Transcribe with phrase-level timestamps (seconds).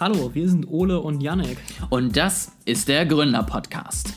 [0.00, 1.56] Hallo, wir sind Ole und Janek.
[1.88, 4.14] Und das ist der Gründer-Podcast.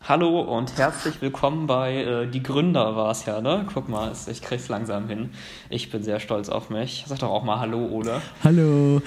[0.00, 3.64] Hallo und herzlich willkommen bei äh, Die Gründer war es ja, ne?
[3.72, 5.30] Guck mal, ich krieg's langsam hin.
[5.70, 7.04] Ich bin sehr stolz auf mich.
[7.06, 8.20] Sag doch auch mal Hallo, Ole.
[8.42, 9.00] Hallo.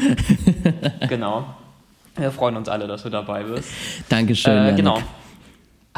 [1.10, 1.56] genau.
[2.16, 3.70] Wir freuen uns alle, dass du dabei bist.
[4.08, 4.66] Dankeschön.
[4.66, 5.02] Äh, genau.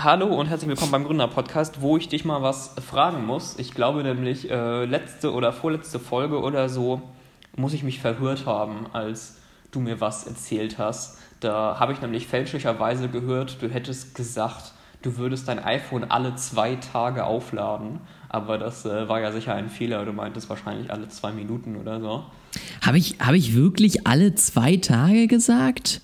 [0.01, 3.59] Hallo und herzlich willkommen beim Gründer-Podcast, wo ich dich mal was fragen muss.
[3.59, 7.01] Ich glaube nämlich, äh, letzte oder vorletzte Folge oder so
[7.57, 11.19] muss ich mich verhört haben, als du mir was erzählt hast.
[11.41, 14.71] Da habe ich nämlich fälschlicherweise gehört, du hättest gesagt,
[15.01, 17.99] du würdest dein iPhone alle zwei Tage aufladen.
[18.29, 20.05] Aber das äh, war ja sicher ein Fehler.
[20.05, 22.23] Du meintest wahrscheinlich alle zwei Minuten oder so.
[22.81, 26.01] Habe ich, hab ich wirklich alle zwei Tage gesagt?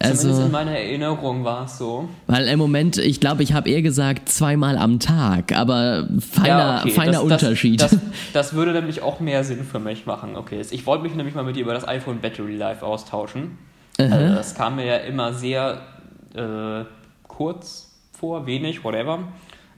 [0.00, 2.08] Also, Zumindest in meiner Erinnerung war es so.
[2.28, 6.80] Weil im Moment, ich glaube, ich habe eher gesagt zweimal am Tag, aber feiner, ja,
[6.80, 6.90] okay.
[6.90, 7.82] feiner das, Unterschied.
[7.82, 8.00] Das, das,
[8.32, 10.36] das, würde nämlich auch mehr Sinn für mich machen.
[10.36, 13.58] Okay, ich wollte mich nämlich mal mit dir über das iPhone Battery Life austauschen.
[13.98, 15.80] Also das kam mir ja immer sehr
[16.34, 16.84] äh,
[17.26, 19.24] kurz vor, wenig, whatever.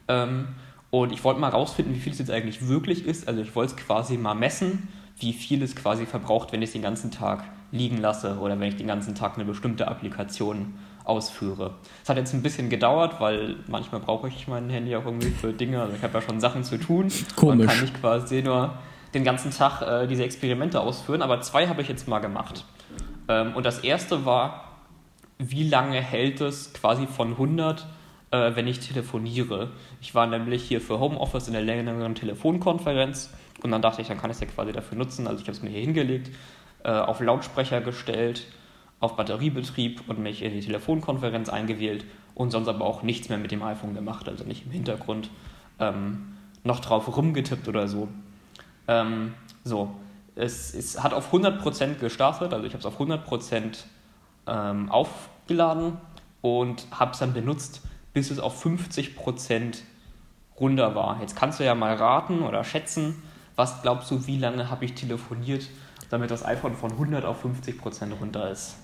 [0.09, 0.49] Ähm,
[0.91, 3.29] und ich wollte mal rausfinden, wie viel es jetzt eigentlich wirklich ist.
[3.29, 4.89] Also ich wollte es quasi mal messen,
[5.21, 8.69] wie viel es quasi verbraucht, wenn ich es den ganzen Tag liegen lasse oder wenn
[8.69, 11.75] ich den ganzen Tag eine bestimmte Applikation ausführe.
[12.03, 15.53] Es hat jetzt ein bisschen gedauert, weil manchmal brauche ich mein Handy auch irgendwie für
[15.53, 15.81] Dinge.
[15.81, 17.11] Also ich habe ja schon Sachen zu tun.
[17.37, 17.67] Komisch.
[17.67, 18.75] Man kann nicht quasi nur
[19.15, 22.65] den ganzen Tag äh, diese Experimente ausführen, aber zwei habe ich jetzt mal gemacht.
[23.29, 24.65] Ähm, und das erste war,
[25.39, 27.87] wie lange hält es quasi von 100
[28.31, 29.71] äh, wenn ich telefoniere.
[30.01, 33.33] Ich war nämlich hier für Homeoffice in der längeren Telefonkonferenz
[33.65, 35.27] und dann dachte ich, dann kann ich es ja quasi dafür nutzen.
[35.27, 36.31] Also ich habe es mir hier hingelegt,
[36.85, 38.47] äh, auf Lautsprecher gestellt,
[39.01, 43.51] auf Batteriebetrieb und mich in die Telefonkonferenz eingewählt und sonst aber auch nichts mehr mit
[43.51, 45.31] dem iPhone gemacht, also nicht im Hintergrund
[45.79, 48.09] ähm, noch drauf rumgetippt oder so.
[48.89, 49.95] Ähm, so,
[50.37, 53.85] es, es, hat auf 100% gestartet, also ich habe es auf 100%
[54.47, 55.97] ähm, aufgeladen
[56.43, 57.83] und habe es dann benutzt
[58.13, 59.83] bis es auf 50%
[60.59, 61.19] runter war.
[61.21, 63.23] Jetzt kannst du ja mal raten oder schätzen,
[63.61, 65.67] was glaubst du, wie lange habe ich telefoniert,
[66.09, 68.77] damit das iPhone von 100 auf 50% runter ist?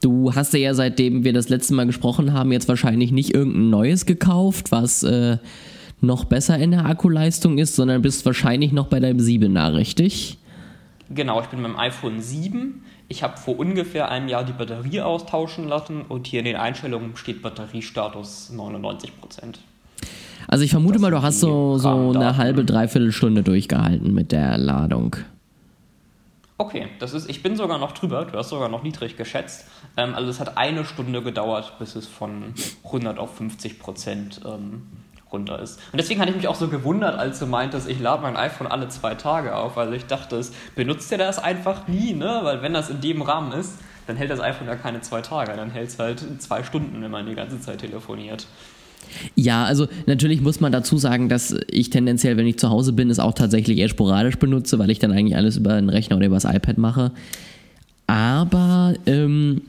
[0.00, 4.06] Du hast ja seitdem wir das letzte Mal gesprochen haben, jetzt wahrscheinlich nicht irgendein neues
[4.06, 5.36] gekauft, was äh,
[6.00, 10.38] noch besser in der Akkuleistung ist, sondern bist wahrscheinlich noch bei deinem 7er, richtig?
[11.10, 12.82] Genau, ich bin beim iPhone 7.
[13.08, 17.14] Ich habe vor ungefähr einem Jahr die Batterie austauschen lassen und hier in den Einstellungen
[17.14, 19.12] steht Batteriestatus 99
[20.48, 24.58] Also ich vermute mal, du hast so, so eine halbe, dreiviertel Stunde durchgehalten mit der
[24.58, 25.16] Ladung.
[26.58, 29.66] Okay, das ist, ich bin sogar noch drüber, du hast sogar noch niedrig geschätzt.
[29.96, 32.54] Ähm, also es hat eine Stunde gedauert, bis es von
[32.84, 34.82] 100 auf 50 Prozent ähm,
[35.32, 35.80] runter ist.
[35.90, 38.66] Und deswegen hatte ich mich auch so gewundert, als du meintest, ich lade mein iPhone
[38.66, 42.40] alle zwei Tage auf, weil ich dachte, es benutzt ihr das einfach nie, ne?
[42.42, 45.56] Weil wenn das in dem Rahmen ist, dann hält das iPhone ja keine zwei Tage,
[45.56, 48.46] dann hält es halt zwei Stunden, wenn man die ganze Zeit telefoniert.
[49.34, 53.10] Ja, also natürlich muss man dazu sagen, dass ich tendenziell, wenn ich zu Hause bin,
[53.10, 56.26] es auch tatsächlich eher sporadisch benutze, weil ich dann eigentlich alles über den Rechner oder
[56.26, 57.12] über das iPad mache.
[58.06, 59.62] Aber ähm,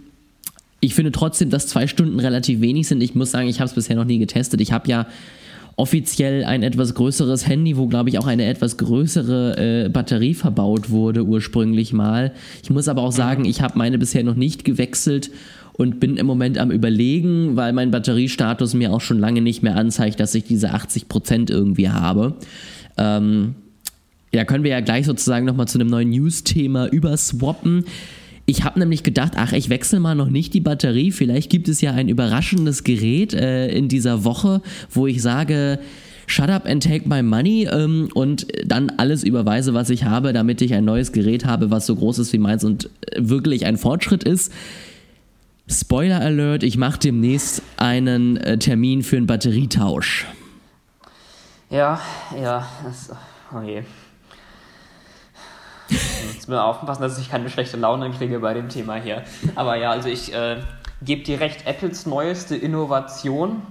[0.80, 3.02] ich finde trotzdem, dass zwei Stunden relativ wenig sind.
[3.02, 4.60] Ich muss sagen, ich habe es bisher noch nie getestet.
[4.60, 5.08] Ich habe ja
[5.76, 10.90] offiziell ein etwas größeres Handy, wo, glaube ich, auch eine etwas größere äh, Batterie verbaut
[10.90, 12.34] wurde ursprünglich mal.
[12.62, 15.32] Ich muss aber auch sagen, ich habe meine bisher noch nicht gewechselt
[15.74, 19.76] und bin im Moment am Überlegen, weil mein Batteriestatus mir auch schon lange nicht mehr
[19.76, 22.36] anzeigt, dass ich diese 80% irgendwie habe.
[22.98, 23.56] Ähm,
[24.34, 27.86] ja, können wir ja gleich sozusagen nochmal zu einem neuen News-Thema überswappen.
[28.46, 31.12] Ich habe nämlich gedacht, ach, ich wechsle mal noch nicht die Batterie.
[31.12, 35.80] Vielleicht gibt es ja ein überraschendes Gerät äh, in dieser Woche, wo ich sage,
[36.28, 40.62] shut up and take my money ähm, und dann alles überweise, was ich habe, damit
[40.62, 43.78] ich ein neues Gerät habe, was so groß ist wie meins und äh, wirklich ein
[43.78, 44.52] Fortschritt ist.
[45.70, 50.28] Spoiler Alert, ich mache demnächst einen äh, Termin für einen Batterietausch.
[51.70, 52.00] Ja,
[52.40, 53.10] ja, das,
[53.56, 53.84] oh je.
[55.90, 59.24] Jetzt wir aufpassen, dass ich keine schlechte Laune kriege bei dem Thema hier.
[59.56, 60.58] Aber ja, also ich äh,
[61.02, 63.62] gebe dir recht, Apples neueste Innovation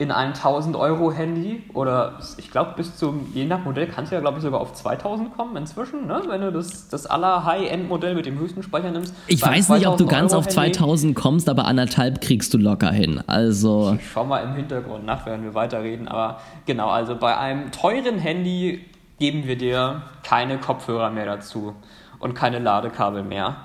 [0.00, 4.14] in ein 1000 Euro Handy oder ich glaube bis zum, je nach Modell kannst du
[4.14, 6.22] ja glaube ich sogar auf 2000 kommen inzwischen, ne?
[6.28, 9.12] wenn du das, das aller High-End-Modell mit dem höchsten Speicher nimmst.
[9.26, 13.20] Ich weiß nicht, ob du ganz auf 2000 kommst, aber anderthalb kriegst du locker hin.
[13.26, 17.72] Also ich schau mal im Hintergrund nach, während wir weiterreden, aber genau, also bei einem
[17.72, 18.84] teuren Handy
[19.18, 21.74] geben wir dir keine Kopfhörer mehr dazu
[22.20, 23.56] und keine Ladekabel mehr.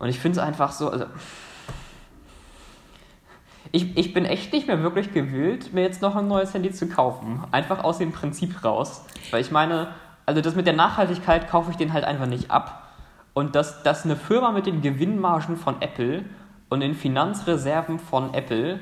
[0.00, 1.04] Und ich finde es einfach so, also
[3.74, 6.86] ich, ich bin echt nicht mehr wirklich gewillt, mir jetzt noch ein neues Handy zu
[6.86, 7.42] kaufen.
[7.50, 9.04] Einfach aus dem Prinzip raus.
[9.32, 9.88] Weil ich meine,
[10.26, 12.92] also das mit der Nachhaltigkeit kaufe ich den halt einfach nicht ab.
[13.32, 16.24] Und dass, dass eine Firma mit den Gewinnmargen von Apple
[16.68, 18.78] und den Finanzreserven von Apple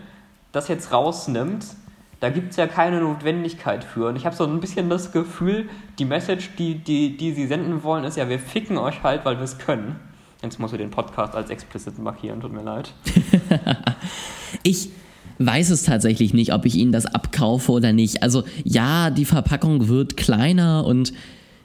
[0.53, 1.65] das jetzt rausnimmt,
[2.21, 4.09] da gibt es ja keine Notwendigkeit für.
[4.09, 7.83] Und ich habe so ein bisschen das Gefühl, die Message, die, die, die sie senden
[7.83, 9.99] wollen, ist ja, wir ficken euch halt, weil wir es können.
[10.43, 12.93] Jetzt musst du den Podcast als explicit markieren, tut mir leid.
[14.63, 14.89] ich
[15.39, 18.23] weiß es tatsächlich nicht, ob ich ihnen das abkaufe oder nicht.
[18.23, 21.13] Also ja, die Verpackung wird kleiner und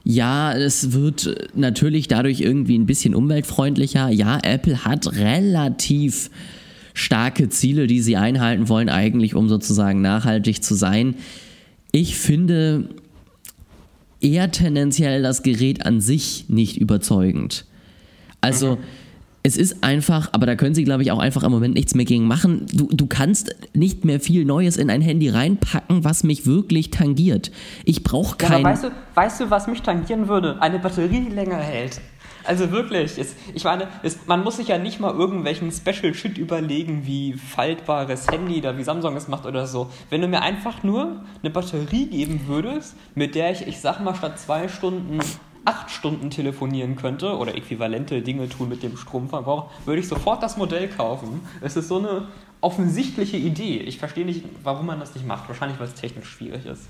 [0.04, 4.08] ja, es wird natürlich dadurch irgendwie ein bisschen umweltfreundlicher.
[4.08, 6.30] Ja, Apple hat relativ
[6.94, 11.14] starke Ziele, die sie einhalten wollen, eigentlich um sozusagen nachhaltig zu sein.
[11.92, 12.88] Ich finde
[14.20, 17.66] eher tendenziell das Gerät an sich nicht überzeugend.
[18.40, 18.82] Also mhm
[19.48, 22.04] es ist einfach, aber da können sie, glaube ich, auch einfach im Moment nichts mehr
[22.04, 22.66] gegen machen.
[22.70, 27.50] Du, du kannst nicht mehr viel Neues in ein Handy reinpacken, was mich wirklich tangiert.
[27.86, 28.62] Ich brauche kein.
[28.62, 30.60] Ja, weißt du, weißt du, was mich tangieren würde?
[30.60, 32.00] Eine Batterie, die länger hält.
[32.44, 36.38] Also wirklich, es, ich meine, es, man muss sich ja nicht mal irgendwelchen Special Shit
[36.38, 39.90] überlegen, wie faltbares Handy oder wie Samsung es macht oder so.
[40.08, 44.14] Wenn du mir einfach nur eine Batterie geben würdest, mit der ich, ich sag mal,
[44.14, 45.18] statt zwei Stunden
[45.68, 50.56] acht Stunden telefonieren könnte oder äquivalente Dinge tun mit dem Stromverbrauch, würde ich sofort das
[50.56, 51.42] Modell kaufen.
[51.60, 52.28] Es ist so eine
[52.62, 53.76] offensichtliche Idee.
[53.80, 55.46] Ich verstehe nicht, warum man das nicht macht.
[55.46, 56.88] Wahrscheinlich, weil es technisch schwierig ist.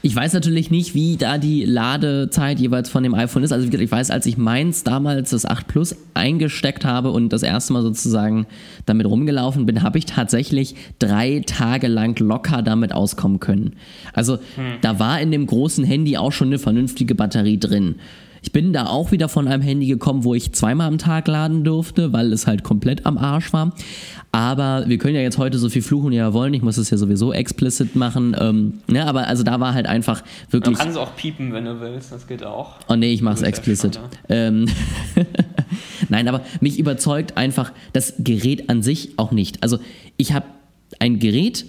[0.00, 3.52] Ich weiß natürlich nicht, wie da die Ladezeit jeweils von dem iPhone ist.
[3.52, 7.72] Also ich weiß, als ich meins damals das 8 Plus eingesteckt habe und das erste
[7.72, 8.46] Mal sozusagen
[8.86, 13.74] damit rumgelaufen bin, habe ich tatsächlich drei Tage lang locker damit auskommen können.
[14.12, 14.78] Also hm.
[14.82, 17.96] da war in dem großen Handy auch schon eine vernünftige Batterie drin.
[18.42, 21.64] Ich bin da auch wieder von einem Handy gekommen, wo ich zweimal am Tag laden
[21.64, 23.74] durfte, weil es halt komplett am Arsch war.
[24.30, 26.52] Aber wir können ja jetzt heute so viel fluchen, wie wir wollen.
[26.54, 28.36] Ich muss es ja sowieso explicit machen.
[28.38, 30.76] Ähm, ne, aber also da war halt einfach wirklich.
[30.76, 32.12] Du kannst auch piepen, wenn du willst.
[32.12, 32.76] Das geht auch.
[32.88, 33.98] Oh nee, ich mach's explicit.
[34.28, 34.66] Ähm
[36.08, 39.62] Nein, aber mich überzeugt einfach das Gerät an sich auch nicht.
[39.62, 39.78] Also
[40.16, 40.46] ich habe
[41.00, 41.66] ein Gerät,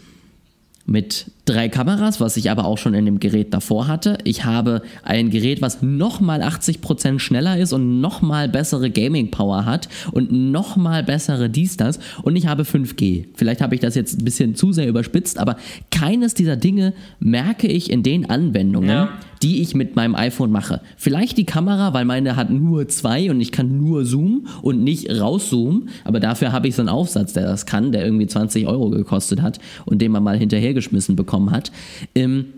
[0.90, 4.20] mit drei Kameras, was ich aber auch schon in dem Gerät davor hatte.
[4.24, 10.32] Ich habe ein Gerät, was nochmal 80% schneller ist und nochmal bessere Gaming-Power hat und
[10.32, 12.00] nochmal bessere dies, das.
[12.22, 13.26] Und ich habe 5G.
[13.34, 15.58] Vielleicht habe ich das jetzt ein bisschen zu sehr überspitzt, aber
[15.90, 19.10] keines dieser Dinge merke ich in den Anwendungen, ja
[19.42, 20.82] die ich mit meinem iPhone mache.
[20.98, 25.10] Vielleicht die Kamera, weil meine hat nur zwei und ich kann nur zoomen und nicht
[25.10, 25.90] rauszoomen.
[26.04, 29.42] Aber dafür habe ich so einen Aufsatz, der das kann, der irgendwie 20 Euro gekostet
[29.42, 31.72] hat und den man mal hinterhergeschmissen bekommen hat.
[32.16, 32.54] Ähm,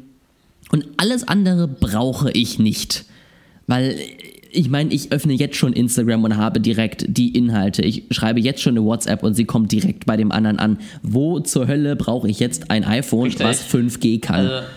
[0.71, 3.05] und alles andere brauche ich nicht.
[3.67, 3.97] Weil
[4.53, 7.83] ich meine, ich öffne jetzt schon Instagram und habe direkt die Inhalte.
[7.83, 10.79] Ich schreibe jetzt schon eine WhatsApp und sie kommt direkt bei dem anderen an.
[11.03, 13.45] Wo zur Hölle brauche ich jetzt ein iPhone, Richtig.
[13.45, 14.47] was 5G kann?
[14.47, 14.67] Also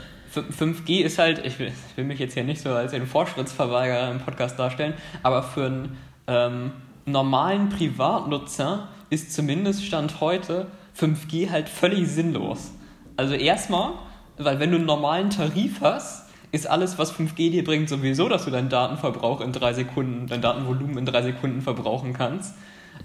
[0.61, 4.11] 5G ist halt, ich will, ich will, mich jetzt hier nicht so als den Fortschrittsverweigerer
[4.11, 5.97] im Podcast darstellen, aber für einen
[6.27, 6.71] ähm,
[7.07, 10.67] normalen Privatnutzer ist zumindest Stand heute
[10.99, 12.73] 5G halt völlig sinnlos.
[13.17, 13.93] Also erstmal,
[14.39, 18.45] weil wenn du einen normalen Tarif hast, ist alles, was 5G dir bringt, sowieso, dass
[18.45, 22.55] du deinen Datenverbrauch in drei Sekunden, dein Datenvolumen in drei Sekunden verbrauchen kannst.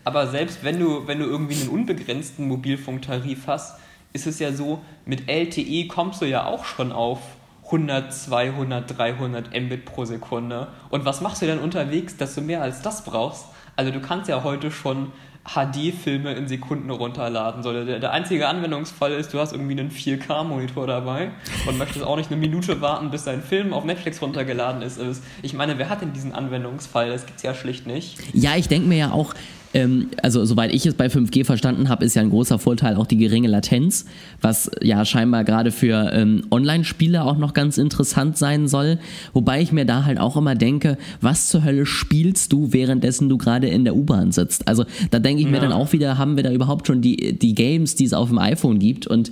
[0.03, 3.79] Aber selbst wenn du, wenn du irgendwie einen unbegrenzten Mobilfunktarif hast,
[4.13, 7.19] ist es ja so, mit LTE kommst du ja auch schon auf
[7.65, 10.69] 100, 200, 300 Mbit pro Sekunde.
[10.89, 13.45] Und was machst du denn unterwegs, dass du mehr als das brauchst?
[13.75, 15.11] Also du kannst ja heute schon
[15.53, 17.63] HD-Filme in Sekunden runterladen.
[17.63, 21.31] So, der, der einzige Anwendungsfall ist, du hast irgendwie einen 4K-Monitor dabei
[21.67, 24.99] und möchtest auch nicht eine Minute warten, bis dein Film auf Netflix runtergeladen ist.
[25.41, 27.09] Ich meine, wer hat denn diesen Anwendungsfall?
[27.09, 28.17] Das gibt es ja schlicht nicht.
[28.33, 29.33] Ja, ich denke mir ja auch,
[29.73, 33.05] ähm, also soweit ich es bei 5G verstanden habe, ist ja ein großer Vorteil auch
[33.05, 34.05] die geringe Latenz,
[34.41, 38.99] was ja scheinbar gerade für ähm, Online-Spiele auch noch ganz interessant sein soll.
[39.33, 43.37] Wobei ich mir da halt auch immer denke, was zur Hölle spielst du, währenddessen du
[43.37, 44.67] gerade in der U-Bahn sitzt?
[44.67, 45.51] Also da denke ich ja.
[45.51, 48.29] mir dann auch wieder, haben wir da überhaupt schon die, die Games, die es auf
[48.29, 49.31] dem iPhone gibt und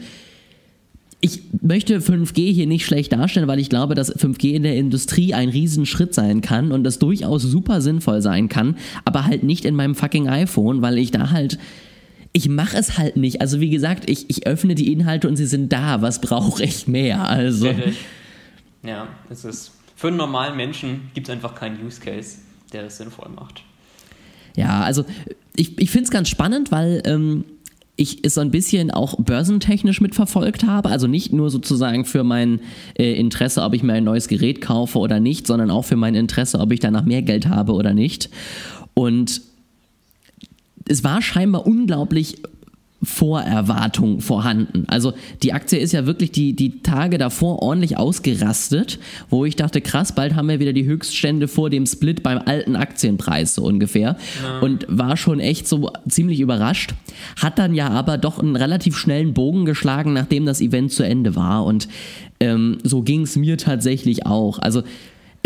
[1.19, 5.33] ich möchte 5G hier nicht schlecht darstellen, weil ich glaube, dass 5G in der Industrie
[5.33, 9.75] ein Riesenschritt sein kann und das durchaus super sinnvoll sein kann, aber halt nicht in
[9.75, 11.57] meinem fucking iPhone, weil ich da halt
[12.33, 13.41] ich mache es halt nicht.
[13.41, 16.03] Also wie gesagt, ich, ich öffne die Inhalte und sie sind da.
[16.03, 17.27] Was brauche ich mehr?
[17.27, 17.73] Also
[18.83, 22.37] ja, es ist für einen normalen Menschen gibt es einfach keinen Use Case,
[22.71, 23.63] der das sinnvoll macht.
[24.55, 25.05] Ja, also
[25.55, 27.45] ich, ich finde es ganz spannend, weil ähm,
[27.97, 30.89] ich es so ein bisschen auch börsentechnisch mitverfolgt habe.
[30.89, 32.61] Also nicht nur sozusagen für mein
[32.97, 36.15] äh, Interesse, ob ich mir ein neues Gerät kaufe oder nicht, sondern auch für mein
[36.15, 38.29] Interesse, ob ich danach mehr Geld habe oder nicht.
[38.93, 39.41] Und
[40.87, 42.37] es war scheinbar unglaublich
[43.07, 44.83] Vorerwartung vorhanden.
[44.87, 48.99] Also die Aktie ist ja wirklich die, die Tage davor ordentlich ausgerastet,
[49.29, 52.75] wo ich dachte, krass, bald haben wir wieder die Höchststände vor dem Split beim alten
[52.75, 54.17] Aktienpreis so ungefähr.
[54.43, 54.59] Ja.
[54.59, 56.95] Und war schon echt so ziemlich überrascht.
[57.41, 61.35] Hat dann ja aber doch einen relativ schnellen Bogen geschlagen, nachdem das Event zu Ende
[61.35, 61.63] war.
[61.63, 61.87] Und
[62.41, 64.59] ähm, so ging es mir tatsächlich auch.
[64.59, 64.83] Also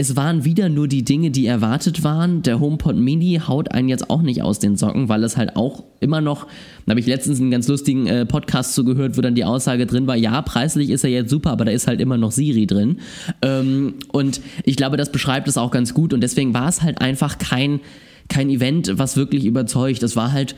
[0.01, 2.41] es waren wieder nur die Dinge, die erwartet waren.
[2.41, 5.83] Der HomePod Mini haut einen jetzt auch nicht aus den Socken, weil es halt auch
[5.99, 6.47] immer noch,
[6.87, 10.07] da habe ich letztens einen ganz lustigen äh, Podcast zugehört, wo dann die Aussage drin
[10.07, 12.97] war, ja, preislich ist er jetzt super, aber da ist halt immer noch Siri drin.
[13.43, 16.99] Ähm, und ich glaube, das beschreibt es auch ganz gut und deswegen war es halt
[16.99, 17.79] einfach kein,
[18.27, 20.01] kein Event, was wirklich überzeugt.
[20.01, 20.55] Es war halt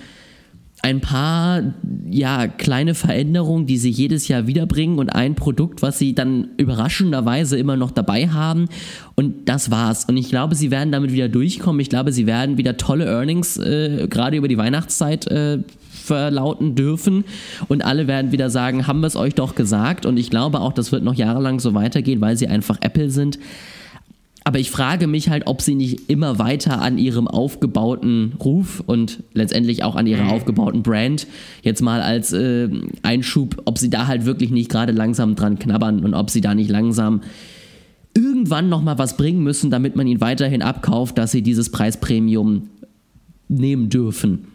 [0.84, 1.64] ein paar
[2.10, 7.58] ja, kleine Veränderungen, die sie jedes Jahr wiederbringen und ein Produkt, was sie dann überraschenderweise
[7.58, 8.68] immer noch dabei haben.
[9.16, 10.04] Und das war's.
[10.04, 11.80] Und ich glaube, sie werden damit wieder durchkommen.
[11.80, 15.60] Ich glaube, sie werden wieder tolle Earnings äh, gerade über die Weihnachtszeit äh,
[15.90, 17.24] verlauten dürfen.
[17.70, 20.06] Und alle werden wieder sagen, haben wir es euch doch gesagt.
[20.06, 23.40] Und ich glaube auch, das wird noch jahrelang so weitergehen, weil sie einfach Apple sind.
[24.46, 29.24] Aber ich frage mich halt, ob sie nicht immer weiter an ihrem aufgebauten Ruf und
[29.34, 30.32] letztendlich auch an ihrer mhm.
[30.32, 31.28] aufgebauten Brand
[31.62, 32.70] jetzt mal als äh,
[33.04, 36.56] Einschub, ob sie da halt wirklich nicht gerade langsam dran knabbern und ob sie da
[36.56, 37.22] nicht langsam
[38.14, 42.70] irgendwann nochmal was bringen müssen, damit man ihn weiterhin abkauft, dass sie dieses Preispremium
[43.48, 44.48] nehmen dürfen.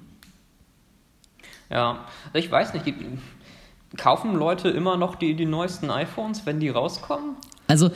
[1.70, 2.84] Ja, ich weiß nicht,
[3.96, 7.36] kaufen Leute immer noch die, die neuesten iPhones, wenn die rauskommen?
[7.66, 7.90] Also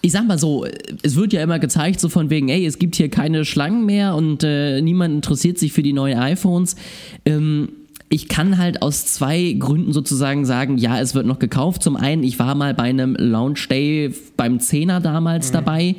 [0.00, 0.64] ich sag mal so,
[1.02, 4.14] es wird ja immer gezeigt, so von wegen, ey, es gibt hier keine Schlangen mehr
[4.14, 6.76] und äh, niemand interessiert sich für die neuen iPhones.
[7.24, 7.70] Ähm,
[8.10, 11.82] ich kann halt aus zwei Gründen sozusagen sagen, ja, es wird noch gekauft.
[11.82, 15.52] Zum einen, ich war mal bei einem Launch Day beim Zehner damals mhm.
[15.52, 15.96] dabei.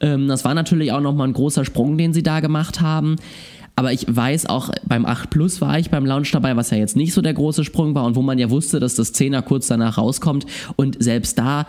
[0.00, 3.16] Ähm, das war natürlich auch nochmal ein großer Sprung, den sie da gemacht haben.
[3.76, 6.96] Aber ich weiß auch, beim 8 Plus war ich beim Launch dabei, was ja jetzt
[6.96, 9.68] nicht so der große Sprung war und wo man ja wusste, dass das 10er kurz
[9.68, 10.46] danach rauskommt.
[10.76, 11.66] Und selbst da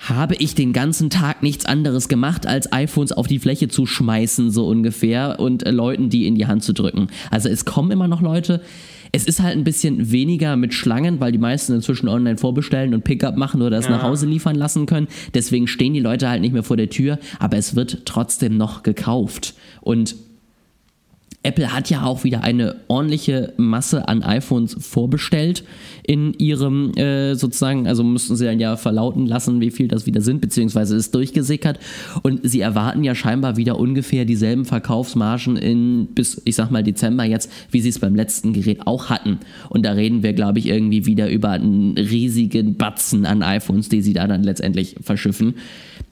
[0.00, 4.50] habe ich den ganzen Tag nichts anderes gemacht, als iPhones auf die Fläche zu schmeißen,
[4.50, 7.08] so ungefähr, und äh, Leuten die in die Hand zu drücken.
[7.30, 8.62] Also es kommen immer noch Leute.
[9.12, 13.02] Es ist halt ein bisschen weniger mit Schlangen, weil die meisten inzwischen online vorbestellen und
[13.04, 13.90] Pickup machen oder es ja.
[13.90, 15.08] nach Hause liefern lassen können.
[15.34, 18.84] Deswegen stehen die Leute halt nicht mehr vor der Tür, aber es wird trotzdem noch
[18.84, 19.54] gekauft.
[19.80, 20.14] Und
[21.42, 25.64] Apple hat ja auch wieder eine ordentliche Masse an iPhones vorbestellt
[26.02, 30.20] in ihrem äh, sozusagen, also mussten sie dann ja verlauten lassen, wie viel das wieder
[30.20, 31.78] sind, beziehungsweise ist durchgesickert.
[32.22, 37.24] Und sie erwarten ja scheinbar wieder ungefähr dieselben Verkaufsmargen in bis, ich sag mal, Dezember
[37.24, 39.38] jetzt, wie sie es beim letzten Gerät auch hatten.
[39.70, 44.02] Und da reden wir, glaube ich, irgendwie wieder über einen riesigen Batzen an iPhones, die
[44.02, 45.54] sie da dann letztendlich verschiffen.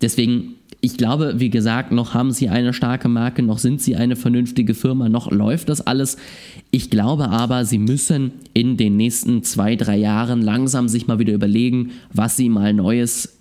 [0.01, 4.15] Deswegen ich glaube, wie gesagt, noch haben sie eine starke Marke, noch sind sie eine
[4.15, 6.17] vernünftige Firma, noch läuft das alles.
[6.71, 11.33] Ich glaube aber, sie müssen in den nächsten zwei, drei Jahren langsam sich mal wieder
[11.33, 13.37] überlegen, was sie mal Neues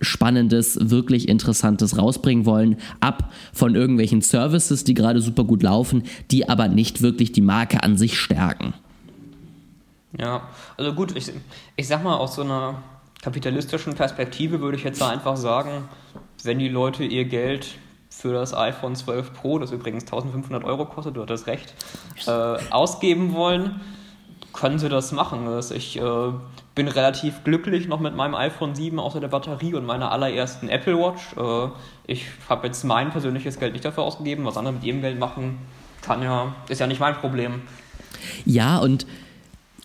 [0.00, 6.48] Spannendes, wirklich Interessantes rausbringen wollen, ab von irgendwelchen Services, die gerade super gut laufen, die
[6.48, 8.74] aber nicht wirklich die Marke an sich stärken.
[10.18, 11.32] Ja, also gut, ich,
[11.76, 12.82] ich sag mal, aus so einer
[13.22, 15.88] kapitalistischen Perspektive würde ich jetzt einfach sagen,
[16.46, 17.76] wenn die Leute ihr Geld
[18.08, 21.74] für das iPhone 12 Pro, das übrigens 1500 Euro kostet, du hattest recht,
[22.26, 22.30] äh,
[22.70, 23.80] ausgeben wollen,
[24.52, 25.46] können sie das machen.
[25.46, 26.32] Also ich äh,
[26.74, 30.98] bin relativ glücklich noch mit meinem iPhone 7 außer der Batterie und meiner allerersten Apple
[30.98, 31.36] Watch.
[31.36, 31.70] Äh,
[32.06, 34.44] ich habe jetzt mein persönliches Geld nicht dafür ausgegeben.
[34.44, 35.58] Was andere mit ihrem Geld machen,
[36.00, 37.62] kann ja, ist ja nicht mein Problem.
[38.44, 39.06] Ja, und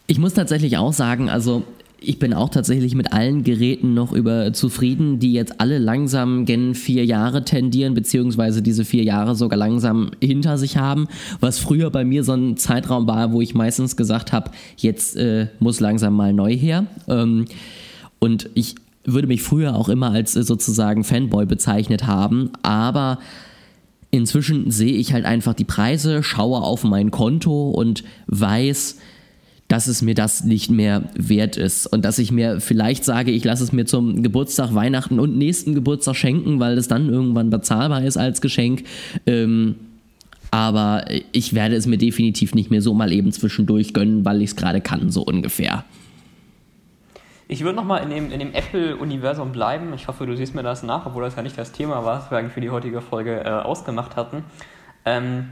[0.07, 1.63] ich muss tatsächlich auch sagen, also
[2.03, 6.73] ich bin auch tatsächlich mit allen Geräten noch über zufrieden, die jetzt alle langsam gen
[6.73, 11.07] vier Jahre tendieren, beziehungsweise diese vier Jahre sogar langsam hinter sich haben.
[11.39, 15.47] Was früher bei mir so ein Zeitraum war, wo ich meistens gesagt habe, jetzt äh,
[15.59, 16.87] muss langsam mal neu her.
[17.07, 17.45] Ähm,
[18.17, 23.19] und ich würde mich früher auch immer als äh, sozusagen Fanboy bezeichnet haben, aber
[24.09, 28.97] inzwischen sehe ich halt einfach die Preise, schaue auf mein Konto und weiß,
[29.71, 33.45] dass es mir das nicht mehr wert ist und dass ich mir vielleicht sage, ich
[33.45, 38.03] lasse es mir zum Geburtstag, Weihnachten und nächsten Geburtstag schenken, weil es dann irgendwann bezahlbar
[38.03, 38.83] ist als Geschenk.
[39.25, 39.75] Ähm,
[40.51, 44.49] aber ich werde es mir definitiv nicht mehr so mal eben zwischendurch gönnen, weil ich
[44.49, 45.85] es gerade kann, so ungefähr.
[47.47, 49.93] Ich würde nochmal in dem, in dem Apple-Universum bleiben.
[49.93, 52.29] Ich hoffe, du siehst mir das nach, obwohl das ja nicht das Thema war, was
[52.29, 54.43] wir eigentlich für die heutige Folge äh, ausgemacht hatten.
[55.05, 55.51] Ähm,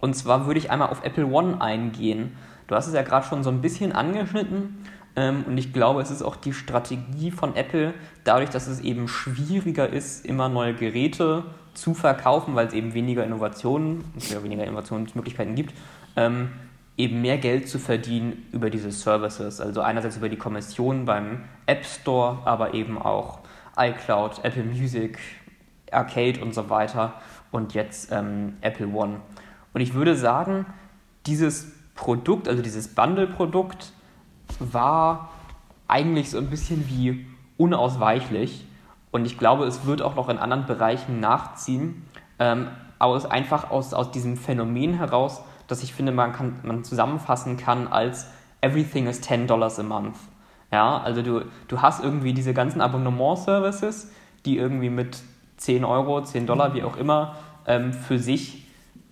[0.00, 2.32] und zwar würde ich einmal auf Apple One eingehen.
[2.68, 4.84] Du hast es ja gerade schon so ein bisschen angeschnitten
[5.16, 7.94] ähm, und ich glaube, es ist auch die Strategie von Apple,
[8.24, 11.44] dadurch, dass es eben schwieriger ist, immer neue Geräte
[11.74, 14.04] zu verkaufen, weil es eben weniger Innovationen,
[14.42, 15.74] weniger Innovationsmöglichkeiten gibt,
[16.14, 16.50] ähm,
[16.98, 19.60] eben mehr Geld zu verdienen über diese Services.
[19.60, 23.40] Also einerseits über die Kommission beim App Store, aber eben auch
[23.78, 25.18] iCloud, Apple Music,
[25.90, 27.14] Arcade und so weiter
[27.50, 29.20] und jetzt ähm, Apple One.
[29.72, 30.66] Und ich würde sagen,
[31.26, 33.92] dieses Produkt, also dieses Bundle-Produkt,
[34.60, 35.30] war
[35.88, 37.26] eigentlich so ein bisschen wie
[37.56, 38.64] unausweichlich.
[39.10, 42.04] Und ich glaube, es wird auch noch in anderen Bereichen nachziehen,
[42.38, 42.68] ähm,
[43.00, 47.88] aus, einfach aus, aus diesem Phänomen heraus, dass ich finde, man, kann, man zusammenfassen kann
[47.88, 48.28] als
[48.60, 50.16] Everything is 10 Dollars a month.
[50.70, 54.12] Ja, also du, du hast irgendwie diese ganzen Abonnement-Services,
[54.44, 55.20] die irgendwie mit
[55.56, 57.34] 10 Euro, 10 Dollar, wie auch immer,
[57.66, 58.67] ähm, für sich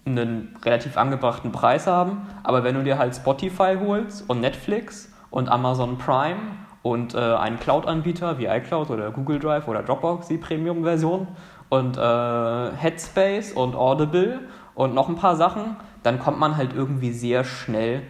[0.07, 2.29] einen relativ angebrachten Preis haben.
[2.43, 6.39] Aber wenn du dir halt Spotify holst und Netflix und Amazon Prime
[6.83, 11.29] und äh, einen Cloud-Anbieter wie iCloud oder Google Drive oder Dropbox, die Premium-Version,
[11.69, 14.41] und äh, Headspace und Audible
[14.75, 18.03] und noch ein paar Sachen, dann kommt man halt irgendwie sehr schnell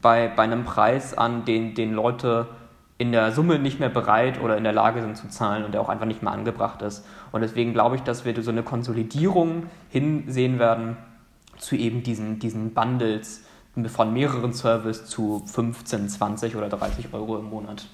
[0.00, 2.46] bei, bei einem Preis an, den, den Leute
[2.98, 5.80] in der Summe nicht mehr bereit oder in der Lage sind zu zahlen und der
[5.80, 7.06] auch einfach nicht mehr angebracht ist.
[7.32, 10.96] Und deswegen glaube ich, dass wir so eine Konsolidierung hinsehen werden
[11.60, 13.42] zu eben diesen, diesen Bundles
[13.86, 17.86] von mehreren Services zu 15, 20 oder 30 Euro im Monat.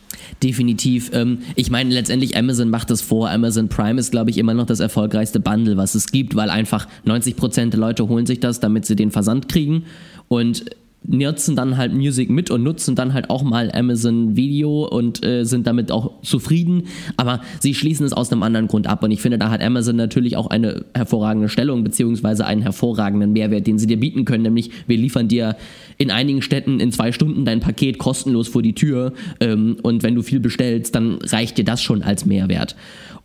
[0.42, 1.10] Definitiv.
[1.12, 3.30] Ähm, ich meine, letztendlich Amazon macht das vor.
[3.30, 6.88] Amazon Prime ist, glaube ich, immer noch das erfolgreichste Bundle, was es gibt, weil einfach
[7.04, 9.84] 90% der Leute holen sich das, damit sie den Versand kriegen.
[10.28, 10.64] Und
[11.08, 15.44] nutzen dann halt Music mit und nutzen dann halt auch mal Amazon Video und äh,
[15.44, 16.84] sind damit auch zufrieden.
[17.16, 19.02] Aber sie schließen es aus einem anderen Grund ab.
[19.02, 23.66] Und ich finde, da hat Amazon natürlich auch eine hervorragende Stellung beziehungsweise einen hervorragenden Mehrwert,
[23.66, 24.42] den sie dir bieten können.
[24.42, 25.56] Nämlich, wir liefern dir
[25.98, 29.12] in einigen Städten in zwei Stunden dein Paket kostenlos vor die Tür.
[29.40, 32.74] Ähm, und wenn du viel bestellst, dann reicht dir das schon als Mehrwert.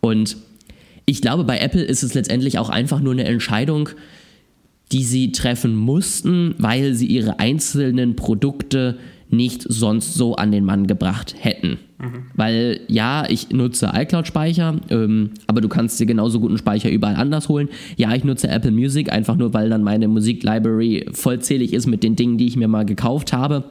[0.01, 0.37] Und
[1.05, 3.89] ich glaube, bei Apple ist es letztendlich auch einfach nur eine Entscheidung,
[4.91, 8.97] die sie treffen mussten, weil sie ihre einzelnen Produkte
[9.29, 11.79] nicht sonst so an den Mann gebracht hätten.
[11.99, 12.25] Mhm.
[12.35, 17.47] Weil ja, ich nutze iCloud-Speicher, ähm, aber du kannst dir genauso guten Speicher überall anders
[17.47, 17.69] holen.
[17.95, 22.17] Ja, ich nutze Apple Music, einfach nur weil dann meine Musiklibrary vollzählig ist mit den
[22.17, 23.63] Dingen, die ich mir mal gekauft habe.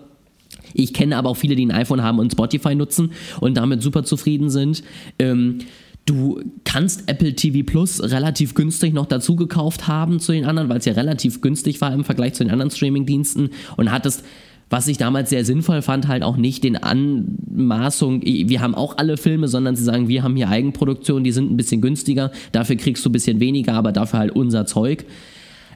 [0.73, 4.05] Ich kenne aber auch viele, die ein iPhone haben und Spotify nutzen und damit super
[4.05, 4.83] zufrieden sind.
[5.19, 5.59] Ähm,
[6.07, 10.79] Du kannst Apple TV Plus relativ günstig noch dazu gekauft haben zu den anderen, weil
[10.79, 14.25] es ja relativ günstig war im Vergleich zu den anderen Streaming-Diensten und hattest
[14.71, 19.17] was ich damals sehr sinnvoll fand, halt auch nicht den Anmaßung, wir haben auch alle
[19.17, 23.05] Filme, sondern sie sagen, wir haben hier Eigenproduktionen, die sind ein bisschen günstiger, dafür kriegst
[23.05, 25.05] du ein bisschen weniger, aber dafür halt unser Zeug.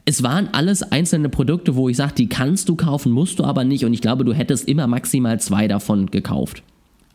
[0.04, 3.64] Es waren alles einzelne Produkte, wo ich sage, die kannst du kaufen, musst du aber
[3.64, 6.62] nicht und ich glaube, du hättest immer maximal zwei davon gekauft.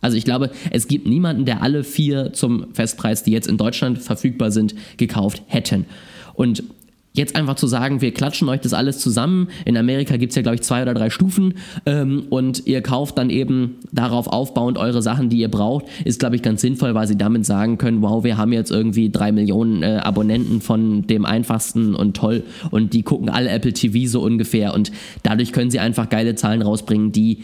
[0.02, 4.00] Also ich glaube, es gibt niemanden, der alle vier zum Festpreis, die jetzt in Deutschland
[4.00, 5.86] verfügbar sind, gekauft hätten.
[6.34, 6.64] Und
[7.14, 9.50] jetzt einfach zu sagen, wir klatschen euch das alles zusammen.
[9.66, 13.18] In Amerika gibt es ja, glaube ich, zwei oder drei Stufen ähm, und ihr kauft
[13.18, 17.08] dann eben darauf aufbauend eure Sachen, die ihr braucht, ist, glaube ich, ganz sinnvoll, weil
[17.08, 21.26] sie damit sagen können, wow, wir haben jetzt irgendwie drei Millionen äh, Abonnenten von dem
[21.26, 24.92] einfachsten und toll und die gucken alle Apple TV so ungefähr und
[25.24, 27.44] dadurch können sie einfach geile Zahlen rausbringen, die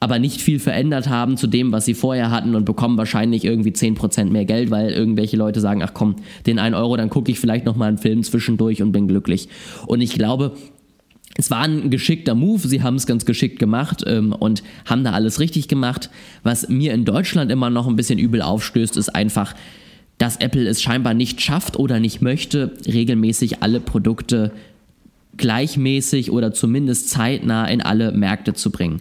[0.00, 3.70] aber nicht viel verändert haben zu dem, was sie vorher hatten und bekommen wahrscheinlich irgendwie
[3.70, 7.38] 10% mehr Geld, weil irgendwelche Leute sagen, ach komm, den 1 Euro, dann gucke ich
[7.38, 9.50] vielleicht nochmal einen Film zwischendurch und bin glücklich.
[9.86, 10.56] Und ich glaube,
[11.36, 15.12] es war ein geschickter Move, sie haben es ganz geschickt gemacht ähm, und haben da
[15.12, 16.10] alles richtig gemacht.
[16.42, 19.54] Was mir in Deutschland immer noch ein bisschen übel aufstößt, ist einfach,
[20.16, 24.52] dass Apple es scheinbar nicht schafft oder nicht möchte, regelmäßig alle Produkte
[25.36, 29.00] gleichmäßig oder zumindest zeitnah in alle Märkte zu bringen.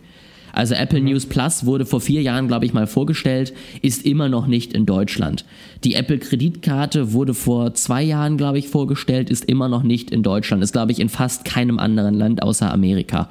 [0.60, 4.46] Also Apple News Plus wurde vor vier Jahren, glaube ich, mal vorgestellt, ist immer noch
[4.46, 5.46] nicht in Deutschland.
[5.86, 10.22] Die Apple Kreditkarte wurde vor zwei Jahren, glaube ich, vorgestellt, ist immer noch nicht in
[10.22, 10.62] Deutschland.
[10.62, 13.30] Ist, glaube ich, in fast keinem anderen Land außer Amerika.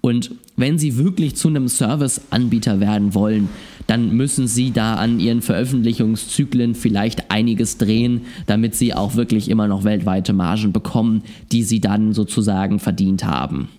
[0.00, 3.48] Und wenn Sie wirklich zu einem Serviceanbieter werden wollen,
[3.88, 9.66] dann müssen Sie da an Ihren Veröffentlichungszyklen vielleicht einiges drehen, damit Sie auch wirklich immer
[9.66, 13.70] noch weltweite Margen bekommen, die Sie dann sozusagen verdient haben.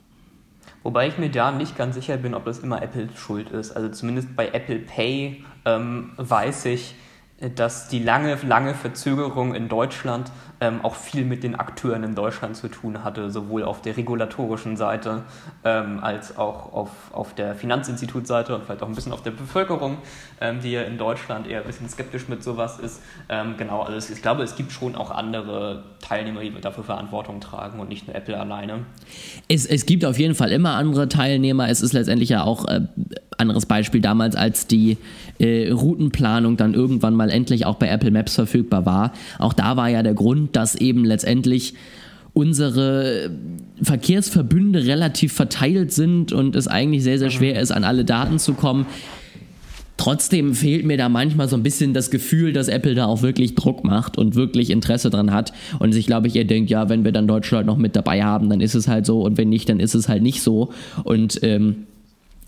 [0.83, 3.71] Wobei ich mir da nicht ganz sicher bin, ob das immer Apples Schuld ist.
[3.71, 6.95] Also zumindest bei Apple Pay ähm, weiß ich,
[7.55, 12.55] dass die lange, lange Verzögerung in Deutschland ähm, auch viel mit den Akteuren in Deutschland
[12.55, 15.23] zu tun hatte, sowohl auf der regulatorischen Seite
[15.65, 19.97] ähm, als auch auf, auf der Finanzinstitutseite und vielleicht auch ein bisschen auf der Bevölkerung,
[20.39, 23.01] ähm, die ja in Deutschland eher ein bisschen skeptisch mit sowas ist.
[23.27, 27.79] Ähm, genau, also ich glaube, es gibt schon auch andere Teilnehmer, die dafür Verantwortung tragen
[27.79, 28.85] und nicht nur Apple alleine.
[29.47, 31.69] Es, es gibt auf jeden Fall immer andere Teilnehmer.
[31.69, 32.81] Es ist letztendlich ja auch äh,
[33.41, 34.97] anderes Beispiel damals, als die
[35.39, 39.11] äh, Routenplanung dann irgendwann mal endlich auch bei Apple Maps verfügbar war.
[39.39, 41.73] Auch da war ja der Grund, dass eben letztendlich
[42.33, 43.31] unsere
[43.81, 47.33] Verkehrsverbünde relativ verteilt sind und es eigentlich sehr, sehr Mhm.
[47.33, 48.85] schwer ist, an alle Daten zu kommen.
[49.97, 53.53] Trotzdem fehlt mir da manchmal so ein bisschen das Gefühl, dass Apple da auch wirklich
[53.53, 55.53] Druck macht und wirklich Interesse dran hat.
[55.77, 58.49] Und sich, glaube ich, ihr denkt, ja, wenn wir dann Deutschland noch mit dabei haben,
[58.49, 59.21] dann ist es halt so.
[59.21, 60.73] Und wenn nicht, dann ist es halt nicht so.
[61.03, 61.85] Und ähm,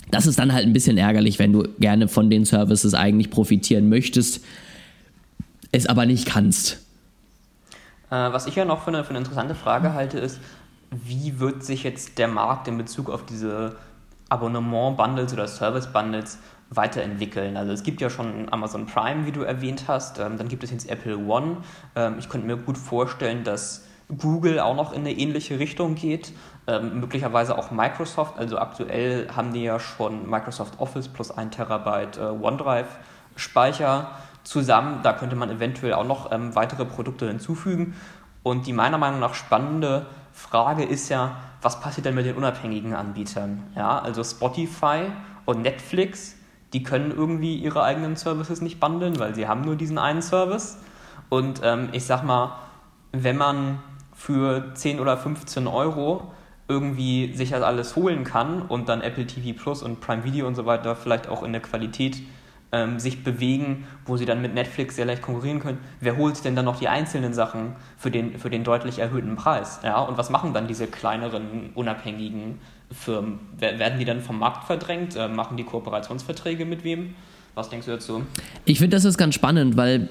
[0.10, 3.88] das ist dann halt ein bisschen ärgerlich, wenn du gerne von den Services eigentlich profitieren
[3.90, 4.44] möchtest,
[5.72, 6.83] es aber nicht kannst.
[8.14, 10.40] Äh, was ich ja noch für eine, für eine interessante Frage halte, ist,
[10.92, 13.76] wie wird sich jetzt der Markt in Bezug auf diese
[14.30, 16.38] Abonnement-Bundles oder Service-Bundles
[16.70, 17.58] weiterentwickeln?
[17.58, 20.70] Also es gibt ja schon Amazon Prime, wie du erwähnt hast, ähm, dann gibt es
[20.70, 21.58] jetzt Apple One.
[21.96, 26.34] Ähm, ich könnte mir gut vorstellen, dass Google auch noch in eine ähnliche Richtung geht,
[26.68, 28.38] ähm, möglicherweise auch Microsoft.
[28.38, 34.12] Also aktuell haben die ja schon Microsoft Office plus 1 Terabyte äh, OneDrive-Speicher
[34.44, 35.00] zusammen.
[35.04, 37.96] Da könnte man eventuell auch noch ähm, weitere Produkte hinzufügen.
[38.44, 42.94] Und die meiner Meinung nach spannende Frage ist ja, was passiert denn mit den unabhängigen
[42.94, 43.64] Anbietern?
[43.76, 45.06] Ja, also Spotify
[45.46, 46.36] und Netflix,
[46.74, 50.78] die können irgendwie ihre eigenen Services nicht bundeln, weil sie haben nur diesen einen Service.
[51.30, 52.58] Und ähm, ich sag mal,
[53.12, 53.80] wenn man
[54.14, 56.34] für 10 oder 15 Euro
[56.68, 60.56] irgendwie sich das alles holen kann und dann Apple TV Plus und Prime Video und
[60.56, 62.18] so weiter vielleicht auch in der Qualität
[62.74, 66.56] ähm, sich bewegen, wo sie dann mit Netflix sehr leicht konkurrieren können, wer holt denn
[66.56, 69.80] dann noch die einzelnen Sachen für den, für den deutlich erhöhten Preis?
[69.84, 70.02] Ja?
[70.02, 72.60] Und was machen dann diese kleineren, unabhängigen
[72.92, 73.40] Firmen?
[73.58, 75.16] Wer- Werden die dann vom Markt verdrängt?
[75.16, 77.14] Äh, machen die Kooperationsverträge mit wem?
[77.56, 78.24] Was denkst du dazu?
[78.66, 80.10] Ich finde, das ist ganz spannend, weil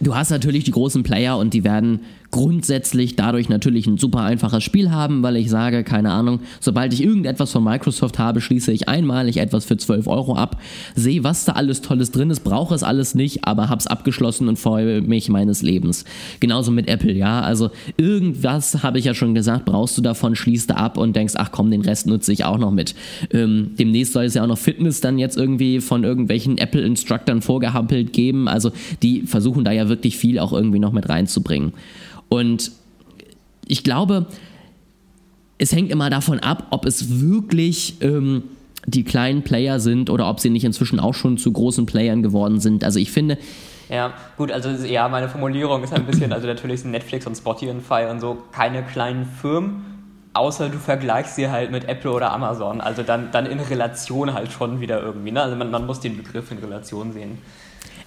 [0.00, 4.64] du hast natürlich die großen Player und die werden grundsätzlich dadurch natürlich ein super einfaches
[4.64, 8.88] Spiel haben, weil ich sage, keine Ahnung, sobald ich irgendetwas von Microsoft habe, schließe ich
[8.88, 10.60] einmalig etwas für 12 Euro ab,
[10.94, 14.58] sehe, was da alles Tolles drin ist, brauche es alles nicht, aber hab's abgeschlossen und
[14.58, 16.04] freue mich meines Lebens.
[16.40, 20.70] Genauso mit Apple, ja, also irgendwas, habe ich ja schon gesagt, brauchst du davon, schließt
[20.70, 22.94] du ab und denkst, ach komm, den Rest nutze ich auch noch mit.
[23.30, 28.12] Ähm, demnächst soll es ja auch noch Fitness dann jetzt irgendwie von irgendwelchen Apple-Instructern vorgehampelt
[28.12, 31.72] geben, also die versuchen da ja wirklich viel auch irgendwie noch mit reinzubringen.
[32.28, 32.72] Und
[33.66, 34.26] ich glaube,
[35.58, 38.44] es hängt immer davon ab, ob es wirklich ähm,
[38.86, 42.60] die kleinen Player sind oder ob sie nicht inzwischen auch schon zu großen Playern geworden
[42.60, 42.84] sind.
[42.84, 43.38] Also ich finde,
[43.88, 48.06] Ja, gut, also ja, meine Formulierung ist ein bisschen, also natürlich sind Netflix und Spotify
[48.10, 49.84] und so keine kleinen Firmen,
[50.34, 54.52] außer du vergleichst sie halt mit Apple oder Amazon, also dann, dann in Relation halt
[54.52, 55.42] schon wieder irgendwie, ne?
[55.42, 57.38] Also man, man muss den Begriff in Relation sehen.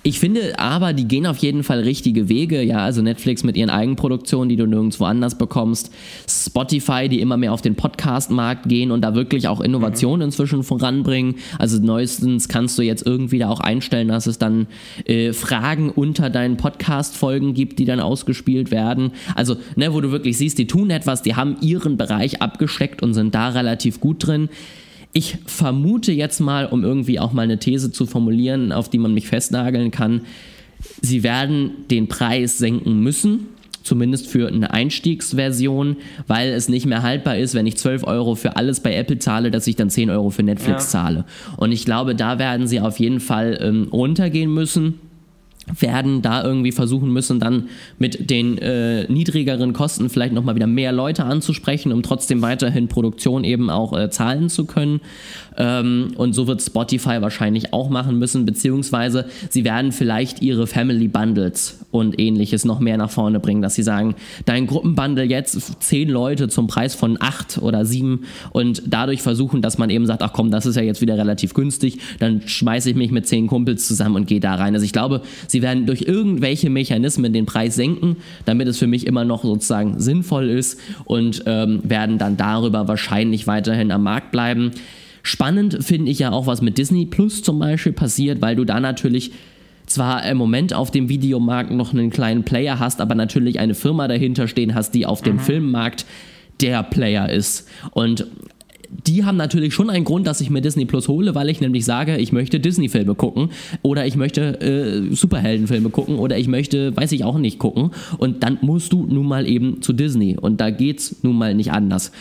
[0.01, 2.63] Ich finde aber, die gehen auf jeden Fall richtige Wege.
[2.63, 5.91] Ja, also Netflix mit ihren Eigenproduktionen, die du nirgendwo anders bekommst.
[6.27, 11.35] Spotify, die immer mehr auf den Podcast-Markt gehen und da wirklich auch Innovationen inzwischen voranbringen.
[11.57, 14.67] Also neuestens kannst du jetzt irgendwie da auch einstellen, dass es dann
[15.03, 19.11] äh, Fragen unter deinen Podcast-Folgen gibt, die dann ausgespielt werden.
[19.35, 23.13] Also, ne, wo du wirklich siehst, die tun etwas, die haben ihren Bereich abgesteckt und
[23.13, 24.47] sind da relativ gut drin.
[25.11, 29.13] Ich vermute jetzt mal, um irgendwie auch mal eine These zu formulieren, auf die man
[29.13, 30.21] mich festnageln kann,
[31.01, 33.47] sie werden den Preis senken müssen,
[33.83, 38.55] zumindest für eine Einstiegsversion, weil es nicht mehr haltbar ist, wenn ich 12 Euro für
[38.55, 40.89] alles bei Apple zahle, dass ich dann 10 Euro für Netflix Ja.
[41.01, 41.25] zahle.
[41.57, 44.99] Und ich glaube, da werden sie auf jeden Fall ähm, runtergehen müssen
[45.77, 50.91] werden da irgendwie versuchen müssen, dann mit den äh, niedrigeren Kosten vielleicht nochmal wieder mehr
[50.91, 55.01] Leute anzusprechen, um trotzdem weiterhin Produktion eben auch äh, zahlen zu können.
[55.57, 61.07] Ähm, und so wird Spotify wahrscheinlich auch machen müssen, beziehungsweise sie werden vielleicht ihre Family
[61.07, 66.09] Bundles und ähnliches noch mehr nach vorne bringen, dass sie sagen, dein Gruppenbundle jetzt zehn
[66.09, 70.33] Leute zum Preis von acht oder sieben und dadurch versuchen, dass man eben sagt, ach
[70.33, 73.87] komm, das ist ja jetzt wieder relativ günstig, dann schmeiße ich mich mit zehn Kumpels
[73.87, 74.73] zusammen und gehe da rein.
[74.73, 79.07] Also ich glaube, sie werden durch irgendwelche Mechanismen den Preis senken, damit es für mich
[79.07, 84.71] immer noch sozusagen sinnvoll ist und ähm, werden dann darüber wahrscheinlich weiterhin am Markt bleiben.
[85.23, 88.79] Spannend finde ich ja auch, was mit Disney Plus zum Beispiel passiert, weil du da
[88.79, 89.31] natürlich
[89.85, 94.07] zwar im Moment auf dem Videomarkt noch einen kleinen Player hast, aber natürlich eine Firma
[94.07, 96.05] dahinter stehen hast, die auf dem Filmmarkt
[96.61, 97.67] der Player ist.
[97.91, 98.27] Und
[98.89, 101.85] die haben natürlich schon einen Grund, dass ich mir Disney Plus hole, weil ich nämlich
[101.85, 103.49] sage, ich möchte Disney-Filme gucken
[103.81, 107.91] oder ich möchte äh, Superheldenfilme gucken oder ich möchte, weiß ich auch nicht, gucken.
[108.17, 110.37] Und dann musst du nun mal eben zu Disney.
[110.39, 112.11] Und da geht's nun mal nicht anders.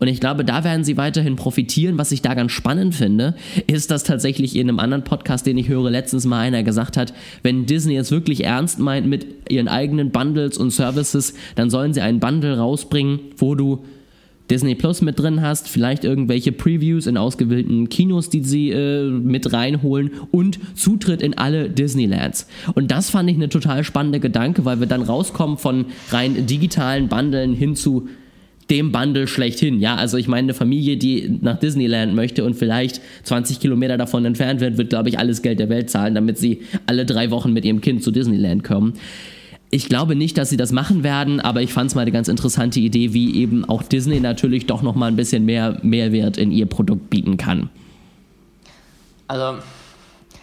[0.00, 1.98] Und ich glaube, da werden sie weiterhin profitieren.
[1.98, 3.34] Was ich da ganz spannend finde,
[3.66, 7.12] ist, dass tatsächlich in einem anderen Podcast, den ich höre, letztens mal einer gesagt hat,
[7.42, 12.00] wenn Disney jetzt wirklich ernst meint mit ihren eigenen Bundles und Services, dann sollen sie
[12.00, 13.84] einen Bundle rausbringen, wo du
[14.50, 19.52] Disney Plus mit drin hast, vielleicht irgendwelche Previews in ausgewählten Kinos, die sie äh, mit
[19.52, 22.46] reinholen und Zutritt in alle Disneylands.
[22.74, 27.08] Und das fand ich eine total spannende Gedanke, weil wir dann rauskommen von rein digitalen
[27.08, 28.08] Bundeln hin zu
[28.70, 29.80] dem Bundle schlechthin.
[29.80, 34.24] Ja, also ich meine, eine Familie, die nach Disneyland möchte und vielleicht 20 Kilometer davon
[34.24, 37.52] entfernt wird, wird, glaube ich, alles Geld der Welt zahlen, damit sie alle drei Wochen
[37.52, 38.94] mit ihrem Kind zu Disneyland kommen.
[39.70, 42.28] Ich glaube nicht, dass sie das machen werden, aber ich fand es mal eine ganz
[42.28, 46.50] interessante Idee, wie eben auch Disney natürlich doch noch mal ein bisschen mehr Mehrwert in
[46.50, 47.68] ihr Produkt bieten kann.
[49.26, 49.58] Also,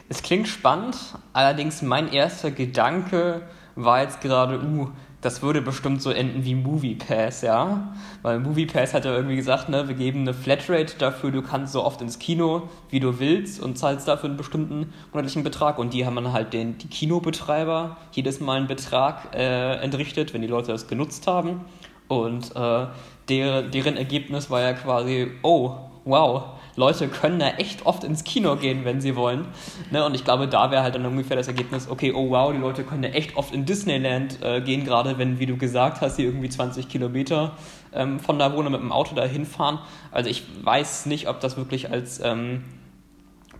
[0.09, 0.95] es klingt spannend,
[1.33, 3.41] allerdings mein erster Gedanke
[3.75, 4.89] war jetzt gerade, uh,
[5.25, 7.95] das würde bestimmt so enden wie Movie Pass, ja.
[8.21, 11.73] Weil Movie Pass hat ja irgendwie gesagt, ne, wir geben eine Flatrate dafür, du kannst
[11.73, 15.79] so oft ins Kino, wie du willst und zahlst dafür einen bestimmten monatlichen Betrag.
[15.79, 20.41] Und die haben dann halt den, die Kinobetreiber jedes Mal einen Betrag äh, entrichtet, wenn
[20.41, 21.61] die Leute das genutzt haben.
[22.07, 22.85] Und äh,
[23.27, 26.43] der, deren Ergebnis war ja quasi, oh, wow,
[26.75, 29.45] Leute können da echt oft ins Kino gehen, wenn sie wollen.
[29.91, 30.05] Ne?
[30.05, 32.83] Und ich glaube, da wäre halt dann ungefähr das Ergebnis, okay, oh wow, die Leute
[32.83, 36.25] können da echt oft in Disneyland äh, gehen, gerade wenn, wie du gesagt hast, sie
[36.25, 37.53] irgendwie 20 Kilometer
[37.93, 39.79] ähm, von da wohnen mit dem Auto dahin fahren.
[40.11, 42.63] Also ich weiß nicht, ob das wirklich als ähm,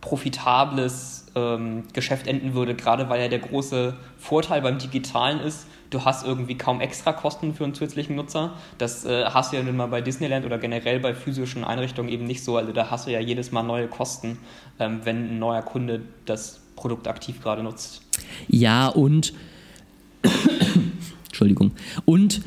[0.01, 6.03] profitables ähm, Geschäft enden würde, gerade weil ja der große Vorteil beim Digitalen ist, du
[6.03, 8.53] hast irgendwie kaum Extrakosten für einen zusätzlichen Nutzer.
[8.77, 12.25] Das äh, hast du ja nun mal bei Disneyland oder generell bei physischen Einrichtungen eben
[12.25, 12.57] nicht so.
[12.57, 14.37] Also da hast du ja jedes Mal neue Kosten,
[14.77, 18.01] ähm, wenn ein neuer Kunde das Produkt aktiv gerade nutzt.
[18.49, 19.33] Ja, und
[21.27, 21.71] Entschuldigung.
[22.03, 22.41] Und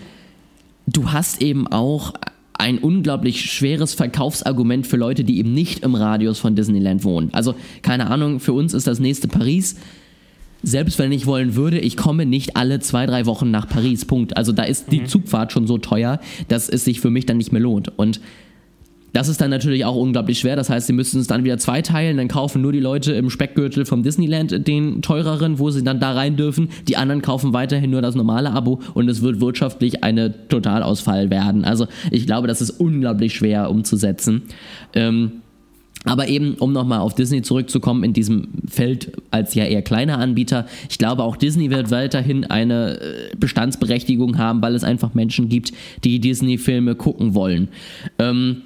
[0.86, 2.12] du hast eben auch
[2.52, 7.32] ein unglaublich schweres Verkaufsargument für Leute, die eben nicht im Radius von Disneyland wohnen.
[7.32, 9.76] Also keine Ahnung, für uns ist das nächste Paris
[10.62, 14.04] selbst wenn ich wollen würde, ich komme nicht alle zwei, drei Wochen nach Paris.
[14.04, 14.36] Punkt.
[14.36, 15.06] Also da ist die mhm.
[15.06, 17.96] Zugfahrt schon so teuer, dass es sich für mich dann nicht mehr lohnt.
[17.96, 18.20] Und
[19.12, 20.54] das ist dann natürlich auch unglaublich schwer.
[20.54, 22.18] Das heißt, sie müssen es dann wieder zweiteilen.
[22.18, 26.12] Dann kaufen nur die Leute im Speckgürtel vom Disneyland den teureren, wo sie dann da
[26.12, 26.68] rein dürfen.
[26.86, 31.64] Die anderen kaufen weiterhin nur das normale Abo und es wird wirtschaftlich eine Totalausfall werden.
[31.64, 34.42] Also ich glaube, das ist unglaublich schwer umzusetzen.
[34.94, 35.42] Ähm,
[36.08, 40.66] aber eben, um nochmal auf Disney zurückzukommen, in diesem Feld als ja eher kleiner Anbieter,
[40.88, 45.72] ich glaube auch Disney wird weiterhin eine äh, Bestandsberechtigung haben, weil es einfach Menschen gibt,
[46.04, 47.68] die Disney-Filme gucken wollen.
[48.18, 48.62] Ähm,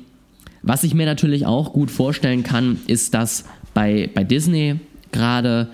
[0.62, 4.76] was ich mir natürlich auch gut vorstellen kann, ist, dass bei, bei Disney
[5.10, 5.68] gerade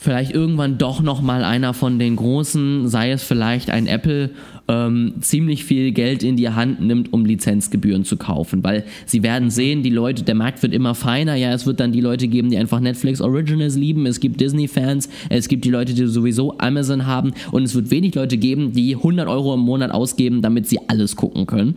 [0.00, 4.30] vielleicht irgendwann doch noch mal einer von den großen, sei es vielleicht ein Apple,
[4.66, 9.50] ähm, ziemlich viel Geld in die Hand nimmt, um Lizenzgebühren zu kaufen, weil sie werden
[9.50, 11.34] sehen, die Leute, der Markt wird immer feiner.
[11.34, 14.06] Ja, es wird dann die Leute geben, die einfach Netflix Originals lieben.
[14.06, 18.14] Es gibt Disney-Fans, es gibt die Leute, die sowieso Amazon haben und es wird wenig
[18.14, 21.76] Leute geben, die 100 Euro im Monat ausgeben, damit sie alles gucken können.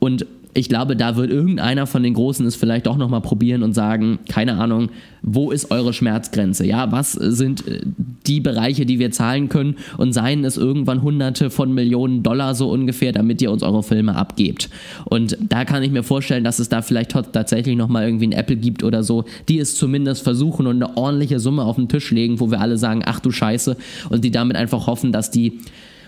[0.00, 3.72] Und ich glaube, da wird irgendeiner von den Großen es vielleicht doch nochmal probieren und
[3.72, 4.90] sagen, keine Ahnung,
[5.22, 6.66] wo ist eure Schmerzgrenze?
[6.66, 7.82] Ja, was sind äh,
[8.26, 12.70] die Bereiche, die wir zahlen können und seien es irgendwann hunderte von Millionen Dollar so
[12.70, 14.70] ungefähr, damit ihr uns eure Filme abgebt.
[15.04, 18.56] Und da kann ich mir vorstellen, dass es da vielleicht tatsächlich nochmal irgendwie ein Apple
[18.56, 22.40] gibt oder so, die es zumindest versuchen und eine ordentliche Summe auf den Tisch legen,
[22.40, 23.76] wo wir alle sagen, ach du Scheiße,
[24.08, 25.60] und die damit einfach hoffen, dass die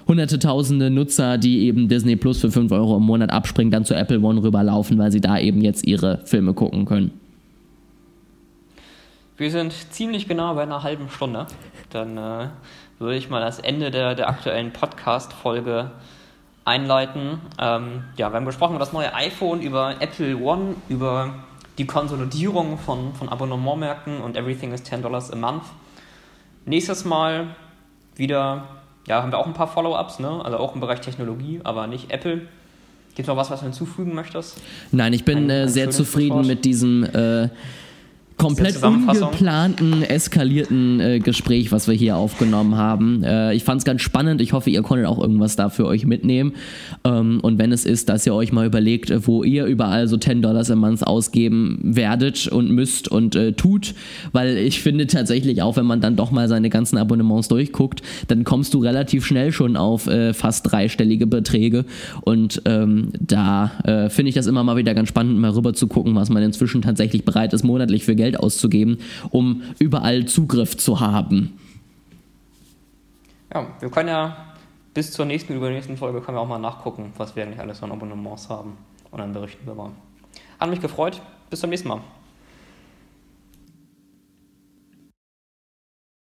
[0.06, 3.94] hunderte tausende Nutzer, die eben Disney Plus für 5 Euro im Monat abspringen, dann zu
[3.94, 7.12] Apple One rüberlaufen, weil sie da eben jetzt ihre Filme gucken können.
[9.36, 11.46] Wir sind ziemlich genau bei einer halben Stunde.
[11.90, 12.48] Dann äh,
[12.98, 15.90] würde ich mal das Ende der, der aktuellen Podcast-Folge
[16.64, 17.40] einleiten.
[17.58, 21.34] Ähm, ja, wir haben gesprochen über das neue iPhone, über Apple One, über
[21.78, 25.64] die Konsolidierung von, von Abonnementmärkten und Everything is $10 a month.
[26.64, 27.56] Nächstes Mal
[28.14, 28.68] wieder
[29.06, 30.40] ja, haben wir auch ein paar Follow-ups, ne?
[30.44, 32.42] also auch im Bereich Technologie, aber nicht Apple.
[33.14, 34.60] Gibt es noch was, was du hinzufügen möchtest?
[34.90, 37.48] Nein, ich bin ein, ein äh, sehr zufrieden mit diesem äh,
[38.36, 43.22] komplett ungeplanten, eskalierten äh, Gespräch, was wir hier aufgenommen haben.
[43.22, 44.40] Äh, ich fand es ganz spannend.
[44.40, 46.54] Ich hoffe, ihr konntet auch irgendwas da für euch mitnehmen.
[47.04, 50.42] Ähm, und wenn es ist, dass ihr euch mal überlegt, wo ihr überall so 10
[50.42, 53.94] Dollars im Monat ausgeben werdet und müsst und äh, tut,
[54.32, 58.44] weil ich finde tatsächlich auch, wenn man dann doch mal seine ganzen Abonnements durchguckt, dann
[58.44, 61.84] kommst du relativ schnell schon auf äh, fast dreistellige Beträge.
[62.22, 65.86] Und ähm, da äh, finde ich das immer mal wieder ganz spannend, mal rüber zu
[65.86, 68.98] gucken, was man inzwischen tatsächlich bereit ist, monatlich für Geld Geld auszugeben,
[69.30, 71.58] um überall Zugriff zu haben.
[73.52, 74.54] Ja, wir können ja
[74.94, 77.90] bis zur nächsten, übernächsten Folge können wir auch mal nachgucken, was wir eigentlich alles an
[77.90, 78.76] Abonnements haben
[79.10, 79.90] und dann berichten wir mal.
[80.60, 81.20] Hat mich gefreut.
[81.50, 82.00] Bis zum nächsten Mal.